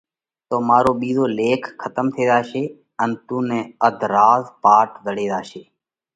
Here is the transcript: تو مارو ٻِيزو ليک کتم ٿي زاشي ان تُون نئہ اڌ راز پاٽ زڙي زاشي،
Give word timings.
تو 0.49 0.55
مارو 0.67 0.91
ٻِيزو 0.99 1.25
ليک 1.39 1.61
کتم 1.81 2.05
ٿي 2.15 2.23
زاشي 2.29 2.63
ان 3.01 3.09
تُون 3.25 3.43
نئہ 3.49 3.59
اڌ 3.85 3.99
راز 4.13 4.43
پاٽ 4.63 4.89
زڙي 5.05 5.25
زاشي، 5.33 5.61